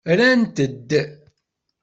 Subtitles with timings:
[0.09, 0.89] Rrant-d.